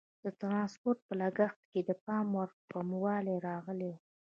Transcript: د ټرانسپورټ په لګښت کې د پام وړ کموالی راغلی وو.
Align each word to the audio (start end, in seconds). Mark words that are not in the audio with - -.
د 0.23 0.25
ټرانسپورټ 0.39 0.99
په 1.07 1.13
لګښت 1.21 1.61
کې 1.71 1.81
د 1.89 1.91
پام 2.05 2.27
وړ 2.35 2.49
کموالی 2.71 3.35
راغلی 3.49 3.87
وو. 3.91 3.99